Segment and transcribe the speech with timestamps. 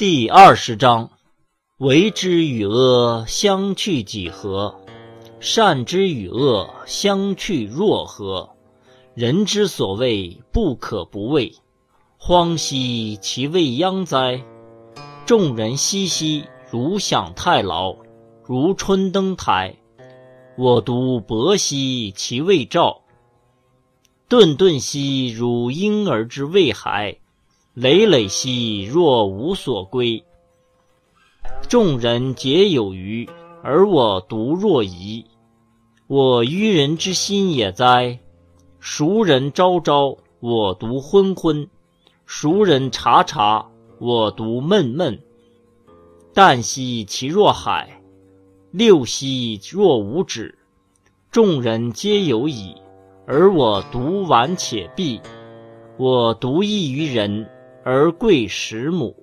[0.00, 1.10] 第二十章：
[1.76, 4.80] 为之与恶相去几何？
[5.40, 8.48] 善之与恶相去若何？
[9.12, 11.52] 人之所谓不可不畏，
[12.16, 14.42] 荒兮其未央哉！
[15.26, 17.94] 众人熙熙，如享太牢，
[18.46, 19.76] 如春登台。
[20.56, 23.02] 我独泊兮其未兆，
[24.30, 27.18] 顿顿兮如婴儿之未孩。
[27.80, 30.22] 累累兮若无所归，
[31.66, 33.26] 众人皆有余，
[33.62, 35.24] 而我独若遗。
[36.06, 38.18] 我愚人之心也哉！
[38.82, 41.66] 孰人昭昭，我独昏昏；
[42.26, 43.66] 孰人察察，
[43.98, 45.18] 我独闷闷。
[46.34, 48.02] 旦兮其若海，
[48.72, 50.54] 六兮若无止。
[51.30, 52.74] 众人皆有矣，
[53.26, 55.18] 而我独顽且鄙。
[55.96, 57.48] 我独异于人。
[57.82, 59.14] 而贵十亩。